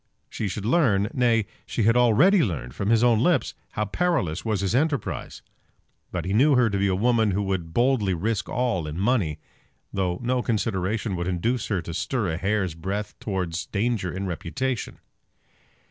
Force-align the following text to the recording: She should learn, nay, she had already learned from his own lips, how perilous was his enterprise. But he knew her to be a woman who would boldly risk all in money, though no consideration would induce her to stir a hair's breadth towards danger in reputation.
She 0.31 0.47
should 0.47 0.65
learn, 0.65 1.09
nay, 1.13 1.45
she 1.67 1.83
had 1.83 1.95
already 1.95 2.41
learned 2.43 2.73
from 2.73 2.89
his 2.89 3.03
own 3.03 3.19
lips, 3.21 3.53
how 3.73 3.85
perilous 3.85 4.43
was 4.43 4.61
his 4.61 4.73
enterprise. 4.73 5.43
But 6.11 6.25
he 6.25 6.33
knew 6.33 6.55
her 6.55 6.71
to 6.71 6.77
be 6.79 6.87
a 6.87 6.95
woman 6.95 7.29
who 7.29 7.43
would 7.43 7.71
boldly 7.71 8.15
risk 8.15 8.49
all 8.49 8.87
in 8.87 8.97
money, 8.99 9.37
though 9.93 10.19
no 10.23 10.41
consideration 10.41 11.15
would 11.17 11.27
induce 11.27 11.67
her 11.67 11.83
to 11.83 11.93
stir 11.93 12.29
a 12.29 12.37
hair's 12.37 12.73
breadth 12.73 13.13
towards 13.19 13.67
danger 13.67 14.11
in 14.11 14.25
reputation. 14.25 14.97